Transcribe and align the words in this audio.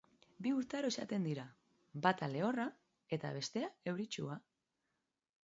Bi 0.45 0.51
urtaro 0.59 0.89
izaten 0.93 1.27
dira, 1.29 1.43
bata 2.07 2.31
lehorra 2.37 2.67
eta 3.19 3.33
bestea 3.37 3.71
euritsua. 3.93 4.41